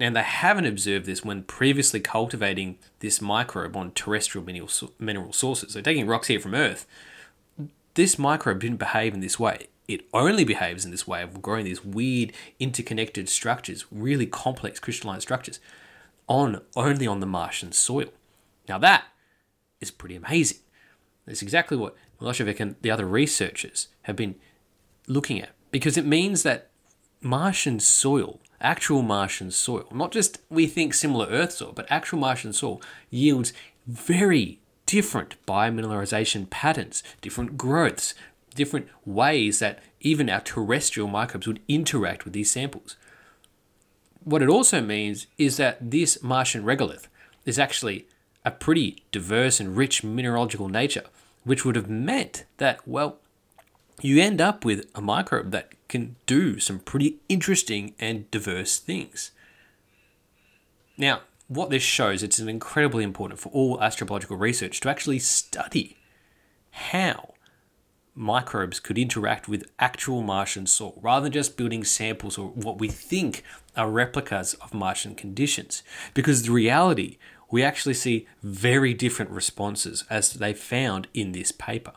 And 0.00 0.16
they 0.16 0.22
haven't 0.22 0.66
observed 0.66 1.04
this 1.06 1.24
when 1.24 1.42
previously 1.42 2.00
cultivating 2.00 2.78
this 3.00 3.20
microbe 3.20 3.76
on 3.76 3.92
terrestrial 3.92 4.44
mineral, 4.44 4.70
mineral 4.98 5.32
sources. 5.32 5.74
So, 5.74 5.80
taking 5.80 6.06
rocks 6.06 6.28
here 6.28 6.40
from 6.40 6.54
Earth, 6.54 6.86
this 7.94 8.18
microbe 8.18 8.60
didn't 8.60 8.78
behave 8.78 9.12
in 9.12 9.20
this 9.20 9.38
way 9.38 9.68
it 9.88 10.06
only 10.14 10.44
behaves 10.44 10.84
in 10.84 10.90
this 10.90 11.06
way 11.06 11.22
of 11.22 11.42
growing 11.42 11.64
these 11.64 11.84
weird 11.84 12.32
interconnected 12.58 13.28
structures, 13.28 13.84
really 13.90 14.26
complex 14.26 14.78
crystalline 14.80 15.20
structures, 15.20 15.60
on 16.28 16.62
only 16.76 17.06
on 17.06 17.20
the 17.20 17.26
Martian 17.26 17.72
soil. 17.72 18.08
Now 18.68 18.78
that 18.78 19.04
is 19.80 19.90
pretty 19.90 20.16
amazing. 20.16 20.58
That's 21.26 21.42
exactly 21.42 21.76
what 21.76 21.96
Milojevic 22.20 22.60
and 22.60 22.76
the 22.82 22.90
other 22.90 23.06
researchers 23.06 23.88
have 24.02 24.16
been 24.16 24.34
looking 25.06 25.40
at 25.40 25.50
because 25.70 25.96
it 25.96 26.06
means 26.06 26.42
that 26.42 26.68
Martian 27.20 27.78
soil, 27.80 28.40
actual 28.60 29.02
Martian 29.02 29.50
soil, 29.50 29.86
not 29.92 30.10
just 30.12 30.38
we 30.50 30.66
think 30.66 30.94
similar 30.94 31.26
Earth 31.26 31.52
soil, 31.52 31.72
but 31.74 31.86
actual 31.88 32.18
Martian 32.18 32.52
soil 32.52 32.80
yields 33.10 33.52
very 33.86 34.60
different 34.86 35.36
biomineralization 35.46 36.50
patterns, 36.50 37.02
different 37.20 37.56
growths, 37.56 38.14
different 38.54 38.88
ways 39.04 39.60
that 39.60 39.78
even 40.00 40.28
our 40.28 40.40
terrestrial 40.40 41.08
microbes 41.08 41.46
would 41.46 41.60
interact 41.68 42.24
with 42.24 42.34
these 42.34 42.50
samples. 42.50 42.96
What 44.24 44.42
it 44.42 44.48
also 44.48 44.80
means 44.80 45.26
is 45.38 45.56
that 45.56 45.90
this 45.90 46.22
Martian 46.22 46.64
regolith 46.64 47.06
is 47.44 47.58
actually 47.58 48.06
a 48.44 48.50
pretty 48.50 49.02
diverse 49.12 49.60
and 49.60 49.76
rich 49.76 50.02
mineralogical 50.02 50.68
nature, 50.68 51.04
which 51.44 51.64
would 51.64 51.76
have 51.76 51.88
meant 51.88 52.44
that, 52.58 52.86
well, 52.86 53.18
you 54.00 54.20
end 54.20 54.40
up 54.40 54.64
with 54.64 54.86
a 54.94 55.00
microbe 55.00 55.50
that 55.50 55.72
can 55.88 56.16
do 56.26 56.58
some 56.58 56.78
pretty 56.78 57.18
interesting 57.28 57.94
and 57.98 58.30
diverse 58.30 58.78
things. 58.78 59.30
Now, 60.96 61.20
what 61.48 61.70
this 61.70 61.82
shows, 61.82 62.22
it's 62.22 62.38
incredibly 62.38 63.04
important 63.04 63.38
for 63.38 63.50
all 63.50 63.78
astrobiological 63.78 64.38
research 64.38 64.80
to 64.80 64.88
actually 64.88 65.18
study 65.18 65.98
how 66.70 67.34
microbes 68.14 68.80
could 68.80 68.98
interact 68.98 69.48
with 69.48 69.70
actual 69.78 70.22
Martian 70.22 70.66
soil 70.66 70.98
rather 71.00 71.24
than 71.24 71.32
just 71.32 71.56
building 71.56 71.84
samples 71.84 72.36
or 72.36 72.48
what 72.48 72.78
we 72.78 72.88
think 72.88 73.42
are 73.76 73.90
replicas 73.90 74.54
of 74.54 74.74
Martian 74.74 75.14
conditions. 75.14 75.82
Because 76.14 76.42
the 76.42 76.52
reality, 76.52 77.18
we 77.52 77.62
actually 77.62 77.94
see 77.94 78.26
very 78.42 78.94
different 78.94 79.30
responses 79.30 80.04
as 80.10 80.32
they 80.32 80.54
found 80.54 81.06
in 81.14 81.30
this 81.30 81.52
paper. 81.52 81.92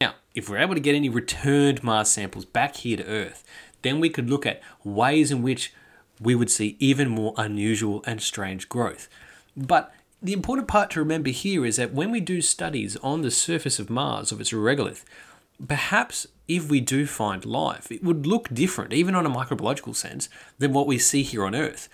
Now, 0.00 0.14
if 0.34 0.48
we're 0.48 0.58
able 0.58 0.74
to 0.74 0.80
get 0.80 0.94
any 0.94 1.10
returned 1.10 1.82
Mars 1.82 2.10
samples 2.10 2.46
back 2.46 2.76
here 2.76 2.96
to 2.96 3.06
Earth, 3.06 3.44
then 3.82 3.98
we 3.98 4.08
could 4.08 4.30
look 4.30 4.46
at 4.46 4.62
ways 4.84 5.32
in 5.32 5.42
which 5.42 5.74
we 6.20 6.36
would 6.36 6.50
see 6.50 6.76
even 6.78 7.08
more 7.08 7.34
unusual 7.36 8.04
and 8.06 8.22
strange 8.22 8.68
growth. 8.68 9.08
But 9.56 9.92
the 10.22 10.32
important 10.32 10.68
part 10.68 10.88
to 10.92 11.00
remember 11.00 11.30
here 11.30 11.66
is 11.66 11.76
that 11.76 11.92
when 11.92 12.12
we 12.12 12.20
do 12.20 12.40
studies 12.40 12.96
on 12.98 13.22
the 13.22 13.30
surface 13.32 13.80
of 13.80 13.90
Mars 13.90 14.30
of 14.30 14.40
its 14.40 14.52
regolith, 14.52 15.04
perhaps 15.66 16.28
if 16.46 16.70
we 16.70 16.80
do 16.80 17.06
find 17.06 17.44
life, 17.44 17.90
it 17.90 18.04
would 18.04 18.24
look 18.24 18.48
different, 18.54 18.92
even 18.92 19.16
on 19.16 19.26
a 19.26 19.30
microbiological 19.30 19.96
sense, 19.96 20.28
than 20.58 20.72
what 20.72 20.86
we 20.86 20.96
see 20.96 21.24
here 21.24 21.44
on 21.44 21.56
Earth. 21.56 21.88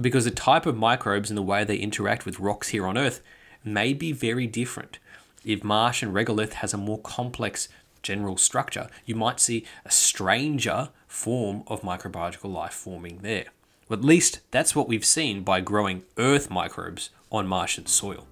Because 0.00 0.24
the 0.24 0.30
type 0.30 0.66
of 0.66 0.76
microbes 0.76 1.30
and 1.30 1.38
the 1.38 1.42
way 1.42 1.64
they 1.64 1.76
interact 1.76 2.26
with 2.26 2.38
rocks 2.38 2.68
here 2.68 2.86
on 2.86 2.98
Earth 2.98 3.22
may 3.64 3.94
be 3.94 4.12
very 4.12 4.46
different. 4.46 4.98
If 5.44 5.64
Martian 5.64 6.12
regolith 6.12 6.54
has 6.54 6.74
a 6.74 6.78
more 6.78 6.98
complex 6.98 7.68
general 8.02 8.36
structure, 8.36 8.88
you 9.04 9.14
might 9.14 9.40
see 9.40 9.64
a 9.84 9.90
stranger 9.90 10.90
form 11.06 11.62
of 11.66 11.82
microbiological 11.82 12.52
life 12.52 12.72
forming 12.72 13.18
there. 13.18 13.46
at 13.90 14.04
least 14.04 14.40
that's 14.50 14.74
what 14.74 14.88
we've 14.88 15.04
seen 15.04 15.42
by 15.42 15.60
growing 15.60 16.02
Earth 16.18 16.50
microbes 16.50 17.10
on 17.30 17.46
Martian 17.46 17.86
soil. 17.86 18.26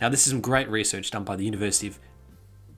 Now, 0.00 0.08
this 0.08 0.26
is 0.26 0.32
some 0.32 0.40
great 0.40 0.68
research 0.68 1.10
done 1.10 1.24
by 1.24 1.36
the 1.36 1.44
University 1.44 1.86
of 1.86 1.98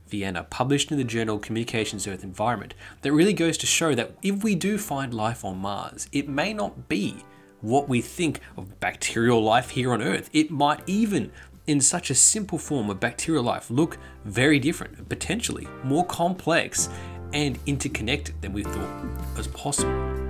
Vienna, 0.08 0.44
published 0.44 0.90
in 0.90 0.98
the 0.98 1.04
journal 1.04 1.38
Communications 1.38 2.06
Earth 2.06 2.24
Environment, 2.24 2.74
that 3.02 3.12
really 3.12 3.32
goes 3.32 3.58
to 3.58 3.66
show 3.66 3.94
that 3.94 4.12
if 4.22 4.42
we 4.42 4.54
do 4.54 4.78
find 4.78 5.12
life 5.12 5.44
on 5.44 5.58
Mars, 5.58 6.08
it 6.12 6.28
may 6.28 6.52
not 6.52 6.88
be 6.88 7.16
what 7.60 7.88
we 7.88 8.00
think 8.00 8.40
of 8.56 8.78
bacterial 8.80 9.42
life 9.42 9.70
here 9.70 9.92
on 9.92 10.02
Earth. 10.02 10.30
It 10.32 10.50
might 10.50 10.80
even, 10.86 11.32
in 11.66 11.80
such 11.80 12.10
a 12.10 12.14
simple 12.14 12.58
form 12.58 12.90
of 12.90 13.00
bacterial 13.00 13.44
life, 13.44 13.70
look 13.70 13.98
very 14.24 14.58
different, 14.58 15.08
potentially 15.08 15.66
more 15.84 16.04
complex 16.06 16.88
and 17.32 17.58
interconnected 17.66 18.40
than 18.40 18.52
we 18.52 18.62
thought 18.62 19.36
was 19.36 19.48
possible. 19.48 20.27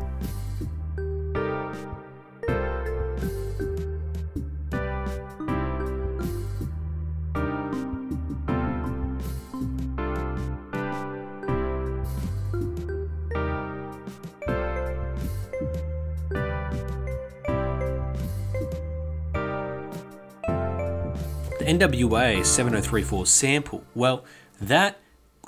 NWA 21.69 22.47
7034 22.47 23.27
sample, 23.27 23.85
well, 23.95 24.25
that 24.59 24.99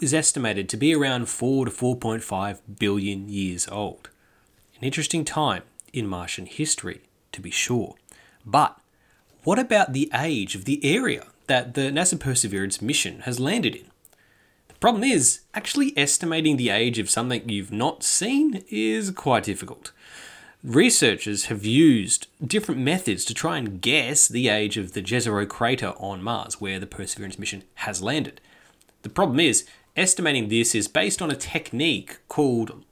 is 0.02 0.12
estimated 0.12 0.68
to 0.68 0.76
be 0.76 0.94
around 0.94 1.30
4 1.30 1.64
to 1.64 1.70
4.5 1.70 2.58
billion 2.78 3.30
years 3.30 3.66
old. 3.68 4.10
An 4.76 4.84
interesting 4.84 5.24
time 5.24 5.62
in 5.94 6.06
Martian 6.06 6.44
history, 6.44 7.00
to 7.32 7.40
be 7.40 7.50
sure. 7.50 7.94
But 8.44 8.78
what 9.44 9.58
about 9.58 9.94
the 9.94 10.10
age 10.14 10.54
of 10.54 10.66
the 10.66 10.84
area 10.84 11.28
that 11.46 11.72
the 11.72 11.90
NASA 11.90 12.20
Perseverance 12.20 12.82
mission 12.82 13.20
has 13.20 13.40
landed 13.40 13.74
in? 13.74 13.86
The 14.68 14.74
problem 14.74 15.02
is, 15.02 15.40
actually 15.54 15.96
estimating 15.96 16.58
the 16.58 16.68
age 16.68 16.98
of 16.98 17.08
something 17.08 17.48
you've 17.48 17.72
not 17.72 18.02
seen 18.02 18.62
is 18.68 19.10
quite 19.12 19.44
difficult. 19.44 19.90
Researchers 20.62 21.46
have 21.46 21.64
used 21.64 22.26
different 22.46 22.82
methods 22.82 23.24
to 23.24 23.32
try 23.32 23.56
and 23.56 23.80
guess 23.80 24.28
the 24.28 24.48
age 24.48 24.76
of 24.76 24.92
the 24.92 25.00
Jezero 25.00 25.48
crater 25.48 25.94
on 25.96 26.22
Mars, 26.22 26.60
where 26.60 26.78
the 26.78 26.86
Perseverance 26.86 27.38
mission 27.38 27.64
has 27.76 28.02
landed. 28.02 28.42
The 29.00 29.08
problem 29.08 29.40
is, 29.40 29.66
estimating 29.96 30.48
this 30.48 30.74
is 30.74 30.86
based 30.86 31.22
on 31.22 31.30
a 31.30 31.36
technique 31.36 32.18
called 32.28 32.84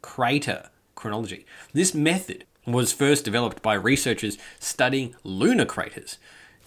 crater 0.00 0.70
chronology. 0.94 1.44
This 1.74 1.92
method 1.92 2.46
was 2.66 2.90
first 2.90 3.26
developed 3.26 3.60
by 3.60 3.74
researchers 3.74 4.38
studying 4.58 5.14
lunar 5.22 5.66
craters, 5.66 6.16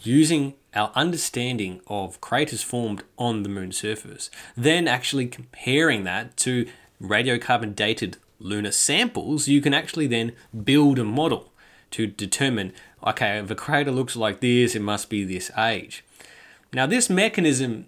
using 0.03 0.53
our 0.75 0.91
understanding 0.93 1.81
of 1.87 2.21
craters 2.21 2.61
formed 2.61 3.03
on 3.17 3.41
the 3.41 3.49
moon's 3.49 3.77
surface, 3.77 4.29
then 4.55 4.87
actually 4.87 5.25
comparing 5.25 6.03
that 6.03 6.37
to 6.37 6.67
radiocarbon 7.01 7.75
dated 7.75 8.17
lunar 8.39 8.71
samples, 8.71 9.47
you 9.47 9.61
can 9.61 9.73
actually 9.73 10.07
then 10.07 10.33
build 10.63 10.99
a 10.99 11.03
model 11.03 11.51
to 11.91 12.07
determine 12.07 12.73
okay, 13.05 13.37
if 13.37 13.51
a 13.51 13.55
crater 13.55 13.91
looks 13.91 14.15
like 14.15 14.39
this, 14.39 14.75
it 14.75 14.81
must 14.81 15.09
be 15.09 15.23
this 15.23 15.51
age. 15.57 16.03
Now, 16.71 16.85
this 16.85 17.09
mechanism 17.09 17.87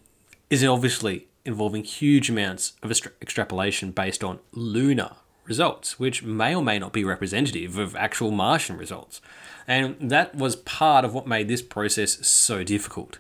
is 0.50 0.64
obviously 0.64 1.28
involving 1.46 1.84
huge 1.84 2.30
amounts 2.30 2.74
of 2.84 2.92
extrapolation 3.22 3.92
based 3.92 4.24
on 4.24 4.40
lunar 4.52 5.12
results, 5.46 6.00
which 6.00 6.24
may 6.24 6.56
or 6.56 6.64
may 6.64 6.80
not 6.80 6.92
be 6.92 7.04
representative 7.04 7.78
of 7.78 7.96
actual 7.96 8.32
Martian 8.32 8.78
results. 8.78 9.22
And 9.68 9.96
that 10.00 10.36
was 10.36 10.56
part 10.56 11.06
of 11.06 11.14
what 11.14 11.28
made 11.28 11.48
this 11.48 11.62
process 11.62 12.26
so 12.28 12.64
difficult. 12.64 13.20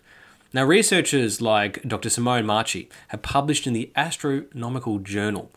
Now, 0.53 0.63
researchers 0.63 1.41
like 1.41 1.81
Dr. 1.83 2.09
Simone 2.09 2.45
Marchi 2.45 2.89
have 3.09 3.21
published 3.21 3.67
in 3.67 3.73
the 3.73 3.91
Astronomical 3.95 4.99
Journal 4.99 5.51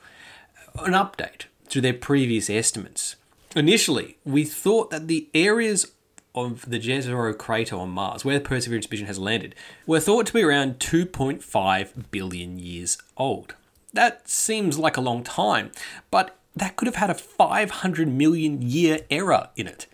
an 0.84 0.92
update 0.92 1.44
to 1.70 1.80
their 1.80 1.94
previous 1.94 2.48
estimates. 2.50 3.16
Initially, 3.56 4.18
we 4.24 4.44
thought 4.44 4.90
that 4.90 5.08
the 5.08 5.28
areas 5.34 5.92
of 6.34 6.68
the 6.68 6.78
Jezero 6.78 7.36
crater 7.36 7.76
on 7.76 7.90
Mars, 7.90 8.24
where 8.24 8.38
the 8.38 8.44
Perseverance 8.44 8.90
mission 8.90 9.06
has 9.06 9.18
landed, 9.18 9.54
were 9.86 10.00
thought 10.00 10.26
to 10.26 10.32
be 10.32 10.42
around 10.42 10.78
2.5 10.78 12.10
billion 12.10 12.58
years 12.58 12.98
old. 13.16 13.54
That 13.92 14.28
seems 14.28 14.78
like 14.78 14.96
a 14.96 15.02
long 15.02 15.24
time, 15.24 15.72
but 16.10 16.36
that 16.54 16.76
could 16.76 16.86
have 16.86 16.96
had 16.96 17.10
a 17.10 17.14
500 17.14 18.08
million 18.08 18.62
year 18.62 19.00
error 19.10 19.48
in 19.56 19.66
it. 19.66 19.86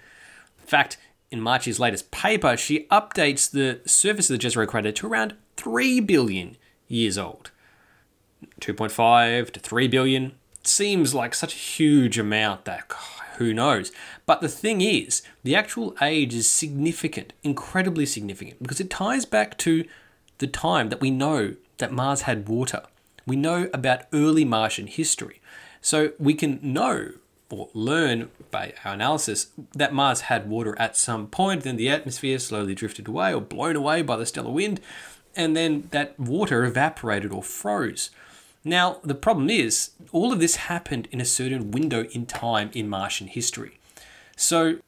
In 0.61 0.67
fact, 0.67 0.97
in 1.31 1.41
Marchi's 1.41 1.81
latest 1.81 2.11
paper, 2.11 2.57
she 2.57 2.87
updates 2.91 3.51
the 3.51 3.81
surface 3.87 4.31
of 4.31 4.39
the 4.39 4.47
Jezero 4.47 4.67
crater 4.67 4.93
to 4.93 5.07
around 5.07 5.35
3 5.57 6.01
billion 6.01 6.57
years 6.89 7.19
old. 7.19 7.51
2.5 8.61 9.51
to 9.51 9.61
3 9.61 9.89
billion 9.89 10.33
seems 10.67 11.15
like 11.15 11.35
such 11.35 11.55
a 11.55 11.59
huge 11.59 12.19
amount 12.19 12.65
that 12.65 12.91
who 13.39 13.53
knows. 13.53 13.93
But 14.27 14.41
the 14.41 14.49
thing 14.49 14.81
is, 14.81 15.23
the 15.43 15.57
actual 15.57 15.95
age 16.01 16.35
is 16.35 16.49
significant, 16.49 17.33
incredibly 17.43 18.07
significant, 18.07 18.63
because 18.63 18.81
it 18.81 18.91
ties 18.91 19.25
back 19.25 19.59
to 19.59 19.85
the 20.39 20.47
time 20.47 20.89
that 20.89 21.01
we 21.01 21.11
know 21.11 21.55
that 21.79 21.93
Mars 21.93 22.23
had 22.23 22.49
water. 22.49 22.83
We 23.27 23.37
know 23.37 23.69
about 23.73 24.03
early 24.13 24.45
Martian 24.45 24.87
history. 24.87 25.41
So 25.81 26.13
we 26.19 26.35
can 26.35 26.61
know 26.63 27.13
or 27.51 27.69
learn 27.73 28.31
by 28.51 28.75
our 28.85 28.95
analysis 28.95 29.49
that 29.75 29.93
Mars 29.93 30.23
had 30.23 30.49
water 30.49 30.77
at 30.79 30.97
some 30.97 31.27
point, 31.29 31.63
then 31.63 31.77
the 31.77 31.89
atmosphere 31.91 32.39
slowly 32.39 32.75
drifted 32.75 33.07
away 33.07 33.33
or 33.33 33.41
blown 33.41 33.77
away 33.77 34.03
by 34.03 34.17
the 34.17 34.27
stellar 34.27 34.51
wind, 34.51 34.81
and 35.37 35.57
then 35.57 35.89
that 35.91 36.19
water 36.19 36.65
evaporated 36.65 37.33
or 37.33 37.43
froze. 37.43 38.11
Now, 38.65 38.99
the 39.05 39.15
problem 39.15 39.51
is, 39.51 39.91
all 40.11 40.33
of 40.33 40.41
this 40.41 40.57
happened 40.57 41.07
in 41.13 41.21
a 41.21 41.27
certain 41.27 41.71
window 41.71 42.05
in 42.13 42.25
time 42.25 42.71
in 42.73 42.89
Martian 42.89 43.27
history. 43.27 43.79
So, 44.37 44.79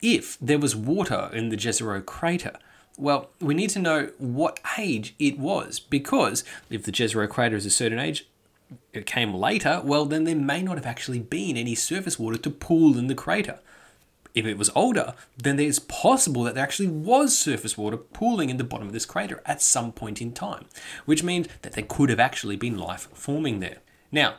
if 0.00 0.38
there 0.40 0.58
was 0.58 0.76
water 0.76 1.30
in 1.32 1.48
the 1.48 1.56
Jezero 1.56 2.04
crater, 2.04 2.56
well, 2.96 3.30
we 3.40 3.54
need 3.54 3.70
to 3.70 3.80
know 3.80 4.10
what 4.18 4.60
age 4.78 5.16
it 5.18 5.36
was, 5.36 5.80
because 5.80 6.44
if 6.70 6.84
the 6.84 6.92
Jezero 6.92 7.28
crater 7.28 7.56
is 7.56 7.66
a 7.66 7.70
certain 7.70 7.98
age, 7.98 8.28
it 8.92 9.04
came 9.04 9.34
later, 9.34 9.80
well, 9.84 10.04
then 10.04 10.24
there 10.24 10.36
may 10.36 10.62
not 10.62 10.76
have 10.76 10.86
actually 10.86 11.18
been 11.18 11.56
any 11.56 11.74
surface 11.74 12.18
water 12.18 12.38
to 12.38 12.50
pool 12.50 12.96
in 12.96 13.08
the 13.08 13.14
crater. 13.14 13.58
If 14.34 14.46
it 14.46 14.58
was 14.58 14.70
older, 14.74 15.14
then 15.38 15.60
it's 15.60 15.78
possible 15.78 16.42
that 16.42 16.54
there 16.54 16.64
actually 16.64 16.88
was 16.88 17.38
surface 17.38 17.78
water 17.78 17.96
pooling 17.96 18.50
in 18.50 18.56
the 18.56 18.64
bottom 18.64 18.88
of 18.88 18.92
this 18.92 19.06
crater 19.06 19.40
at 19.46 19.62
some 19.62 19.92
point 19.92 20.20
in 20.20 20.32
time, 20.32 20.66
which 21.04 21.22
means 21.22 21.48
that 21.62 21.72
there 21.72 21.84
could 21.84 22.10
have 22.10 22.20
actually 22.20 22.56
been 22.56 22.76
life 22.76 23.08
forming 23.12 23.60
there. 23.60 23.78
Now, 24.10 24.36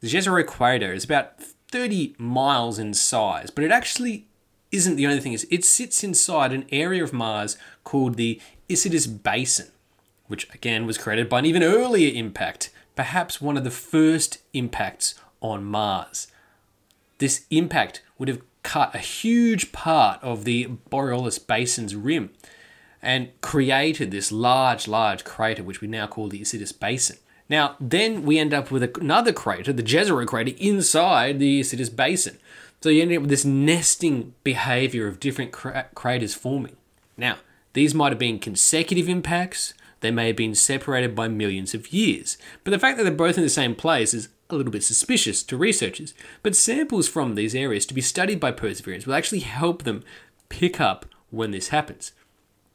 the 0.00 0.08
Jezero 0.08 0.46
crater 0.46 0.92
is 0.92 1.04
about 1.04 1.40
30 1.40 2.14
miles 2.18 2.78
in 2.78 2.92
size, 2.92 3.50
but 3.50 3.64
it 3.64 3.70
actually 3.70 4.26
isn't 4.70 4.96
the 4.96 5.06
only 5.06 5.20
thing. 5.20 5.38
It 5.50 5.64
sits 5.64 6.04
inside 6.04 6.52
an 6.52 6.66
area 6.70 7.02
of 7.02 7.12
Mars 7.12 7.56
called 7.84 8.16
the 8.16 8.40
Isidis 8.68 9.22
Basin, 9.22 9.68
which 10.26 10.52
again 10.52 10.86
was 10.86 10.98
created 10.98 11.28
by 11.28 11.38
an 11.38 11.46
even 11.46 11.62
earlier 11.62 12.12
impact 12.14 12.70
perhaps 12.94 13.40
one 13.40 13.56
of 13.56 13.64
the 13.64 13.70
first 13.70 14.38
impacts 14.52 15.14
on 15.40 15.64
Mars. 15.64 16.28
This 17.18 17.46
impact 17.50 18.02
would 18.18 18.28
have 18.28 18.42
cut 18.62 18.94
a 18.94 18.98
huge 18.98 19.72
part 19.72 20.22
of 20.22 20.44
the 20.44 20.66
Borealis 20.88 21.38
Basin's 21.38 21.94
rim 21.96 22.30
and 23.02 23.28
created 23.40 24.10
this 24.10 24.30
large, 24.30 24.86
large 24.86 25.24
crater, 25.24 25.62
which 25.62 25.80
we 25.80 25.88
now 25.88 26.06
call 26.06 26.28
the 26.28 26.40
Isidis 26.40 26.78
Basin. 26.78 27.16
Now, 27.48 27.76
then 27.80 28.22
we 28.22 28.38
end 28.38 28.54
up 28.54 28.70
with 28.70 28.82
another 28.96 29.32
crater, 29.32 29.72
the 29.72 29.82
Jezero 29.82 30.26
crater, 30.26 30.52
inside 30.58 31.38
the 31.38 31.60
Isidis 31.60 31.94
Basin. 31.94 32.38
So 32.80 32.88
you 32.88 33.02
end 33.02 33.12
up 33.12 33.22
with 33.22 33.30
this 33.30 33.44
nesting 33.44 34.34
behavior 34.44 35.06
of 35.06 35.20
different 35.20 35.52
cra- 35.52 35.86
craters 35.94 36.34
forming. 36.34 36.76
Now, 37.16 37.38
these 37.72 37.94
might 37.94 38.12
have 38.12 38.18
been 38.18 38.38
consecutive 38.38 39.08
impacts, 39.08 39.74
they 40.00 40.10
may 40.10 40.28
have 40.28 40.36
been 40.36 40.54
separated 40.54 41.14
by 41.14 41.28
millions 41.28 41.74
of 41.74 41.92
years, 41.92 42.36
but 42.64 42.70
the 42.70 42.78
fact 42.78 42.96
that 42.96 43.04
they're 43.04 43.12
both 43.12 43.36
in 43.36 43.44
the 43.44 43.48
same 43.48 43.74
place 43.74 44.12
is 44.12 44.28
a 44.52 44.56
little 44.56 44.72
bit 44.72 44.84
suspicious 44.84 45.42
to 45.44 45.56
researchers. 45.56 46.14
But 46.42 46.54
samples 46.54 47.08
from 47.08 47.34
these 47.34 47.54
areas 47.54 47.86
to 47.86 47.94
be 47.94 48.00
studied 48.00 48.38
by 48.38 48.52
Perseverance 48.52 49.06
will 49.06 49.14
actually 49.14 49.40
help 49.40 49.82
them 49.82 50.04
pick 50.48 50.80
up 50.80 51.06
when 51.30 51.50
this 51.50 51.68
happens. 51.68 52.12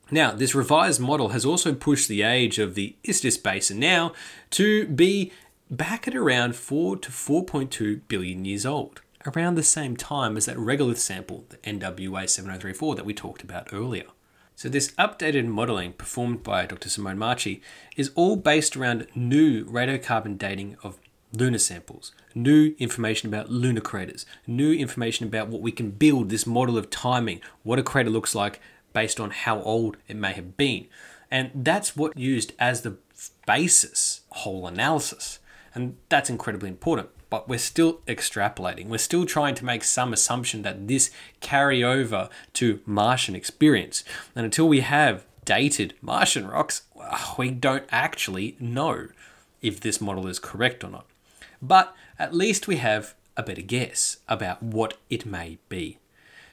Now, 0.10 0.32
this 0.32 0.56
revised 0.56 1.02
model 1.02 1.30
has 1.30 1.46
also 1.46 1.74
pushed 1.74 2.08
the 2.08 2.22
age 2.22 2.60
of 2.60 2.76
the 2.76 2.96
Isidis 3.04 3.42
Basin 3.42 3.80
now 3.80 4.14
to 4.52 4.88
be 4.88 5.32
back 5.70 6.08
at 6.08 6.16
around 6.16 6.56
4 6.56 6.98
to 6.98 7.10
4.2 7.10 8.02
billion 8.08 8.46
years 8.46 8.66
old, 8.66 9.02
around 9.26 9.56
the 9.56 9.64
same 9.64 9.98
time 9.98 10.38
as 10.38 10.46
that 10.46 10.56
regolith 10.56 10.98
sample, 10.98 11.46
the 11.50 11.58
NWA 11.58 12.30
7034 12.30 12.96
that 12.96 13.06
we 13.06 13.14
talked 13.14 13.44
about 13.44 13.68
earlier. 13.74 14.06
So, 14.56 14.70
this 14.70 14.92
updated 14.94 15.46
modelling 15.46 15.94
performed 15.94 16.42
by 16.42 16.66
Dr. 16.66 16.90
Simone 16.90 17.18
Marchi 17.18 17.62
is 17.96 18.12
all 18.16 18.38
based 18.38 18.76
around 18.76 19.08
new 19.14 19.66
radiocarbon 19.66 20.38
dating 20.38 20.78
of 20.82 20.98
lunar 21.34 21.58
samples, 21.58 22.12
new 22.34 22.76
information 22.80 23.28
about 23.28 23.50
lunar 23.52 23.82
craters, 23.82 24.26
new 24.46 24.74
information 24.74 25.28
about 25.28 25.50
what 25.50 25.62
we 25.62 25.72
can 25.72 25.92
build 25.92 26.30
this 26.30 26.48
model 26.48 26.78
of 26.78 26.90
timing, 26.90 27.42
what 27.64 27.80
a 27.80 27.84
crater 27.84 28.10
looks 28.10 28.34
like 28.34 28.60
based 28.94 29.20
on 29.20 29.32
how 29.32 29.62
old 29.62 29.98
it 30.08 30.16
may 30.16 30.34
have 30.34 30.58
been. 30.58 30.88
And 31.30 31.52
that's 31.54 31.96
what 31.96 32.18
used 32.18 32.54
as 32.58 32.82
the 32.82 32.98
basis 33.46 34.22
whole 34.30 34.68
analysis. 34.68 35.40
And 35.76 35.98
that's 36.10 36.30
incredibly 36.30 36.70
important 36.70 37.10
but 37.30 37.50
we're 37.50 37.60
still 37.60 38.00
extrapolating. 38.08 38.88
We're 38.88 38.98
still 38.98 39.26
trying 39.26 39.56
to 39.56 39.66
make 39.66 39.84
some 39.84 40.14
assumption 40.14 40.62
that 40.62 40.88
this 40.88 41.12
carry 41.42 41.84
over 41.84 42.30
to 42.54 42.80
Martian 42.86 43.36
experience. 43.36 44.04
And 44.36 44.46
until 44.46 44.68
we 44.68 44.82
have 44.82 45.26
dated 45.46 45.94
Martian 46.02 46.48
rocks, 46.48 46.84
we 47.38 47.52
don't 47.52 47.86
actually 47.92 48.56
know 48.60 49.08
if 49.62 49.80
this 49.80 50.00
model 50.00 50.28
is 50.28 50.40
correct 50.40 50.84
or 50.84 50.90
not. 50.90 51.06
But 51.62 51.96
at 52.20 52.34
least 52.34 52.68
we 52.68 52.78
have 52.78 53.16
a 53.36 53.44
better 53.44 53.62
guess 53.62 54.18
about 54.28 54.64
what 54.64 54.98
it 55.10 55.26
may 55.26 55.60
be. 55.70 56.00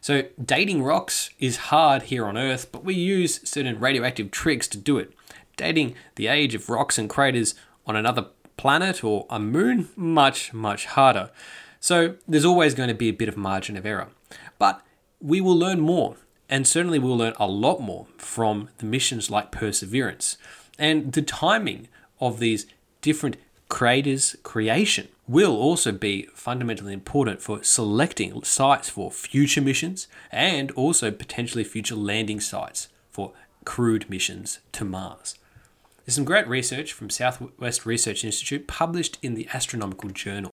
So, 0.01 0.25
dating 0.43 0.83
rocks 0.83 1.31
is 1.39 1.57
hard 1.57 2.03
here 2.05 2.27
on 2.27 2.37
Earth, 2.37 2.71
but 2.71 2.85
we 2.85 2.95
use 2.95 3.41
certain 3.49 3.81
radioactive 3.81 4.31
tricks 4.31 4.69
to 4.69 4.79
do 4.79 4.99
it. 4.99 5.13
Dating 5.57 5.95
the 6.17 6.27
age 6.27 6.55
of 6.55 6.69
rocks 6.69 6.99
and 6.99 7.09
craters 7.09 7.55
on 7.87 7.97
another 7.97 8.27
planet 8.59 9.03
or 9.03 9.27
a 9.31 9.39
moon, 9.39 9.89
much, 9.97 10.53
much 10.53 10.87
harder. 10.87 11.31
So 11.81 12.17
there's 12.29 12.45
always 12.45 12.75
going 12.75 12.89
to 12.89 12.95
be 12.95 13.09
a 13.09 13.15
bit 13.15 13.29
of 13.29 13.37
margin 13.37 13.77
of 13.77 13.87
error. 13.87 14.09
But 14.59 14.83
we 15.21 15.41
will 15.41 15.57
learn 15.57 15.81
more 15.81 16.17
And 16.49 16.67
certainly 16.67 16.99
we'll 16.99 17.17
learn 17.17 17.35
a 17.39 17.47
lot 17.47 17.81
more 17.81 18.07
from 18.19 18.69
the 18.79 18.87
missions 18.87 19.31
like 19.31 19.51
Perseverance. 19.51 20.37
And 20.79 21.13
the 21.13 21.23
timing 21.23 21.89
of 22.21 22.39
these 22.39 22.67
different 23.01 23.37
creators' 23.75 24.37
creation 24.45 25.09
will 25.27 25.57
also 25.57 25.91
be 25.91 26.29
fundamentally 26.33 26.93
important 26.93 27.43
for 27.43 27.61
selecting 27.65 28.41
sites 28.45 28.89
for 28.89 29.11
future 29.11 29.61
missions 29.61 30.07
and 30.31 30.71
also 30.73 31.11
potentially 31.11 31.65
future 31.65 31.97
landing 31.97 32.39
sites 32.39 32.87
for 33.11 33.33
crewed 33.65 34.09
missions 34.09 34.61
to 34.71 34.85
Mars. 34.85 35.35
There's 36.07 36.15
some 36.15 36.25
great 36.25 36.47
research 36.47 36.93
from 36.93 37.11
Southwest 37.11 37.85
Research 37.85 38.25
Institute 38.25 38.69
published 38.69 39.19
in 39.23 39.35
the 39.35 39.49
Astronomical 39.53 40.11
Journal. 40.11 40.53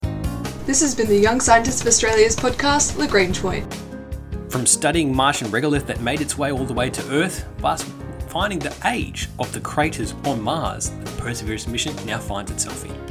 This 0.65 0.81
has 0.81 0.95
been 0.95 1.07
the 1.07 1.15
Young 1.15 1.41
Scientists 1.41 1.81
of 1.81 1.87
Australia's 1.87 2.35
podcast, 2.35 2.97
Lagrange 2.97 3.39
Point. 3.39 3.71
From 4.49 4.65
studying 4.65 5.15
Martian 5.15 5.49
regolith 5.49 5.85
that 5.85 6.01
made 6.01 6.21
its 6.21 6.39
way 6.39 6.51
all 6.51 6.65
the 6.65 6.73
way 6.73 6.89
to 6.89 7.11
Earth, 7.11 7.47
plus 7.59 7.83
finding 8.29 8.57
the 8.57 8.75
age 8.85 9.29
of 9.37 9.53
the 9.53 9.59
craters 9.59 10.15
on 10.25 10.41
Mars 10.41 10.89
that 10.89 11.05
the 11.05 11.21
Perseverance 11.21 11.67
mission 11.67 11.95
now 12.07 12.17
finds 12.17 12.49
itself 12.49 12.83
in. 12.83 13.10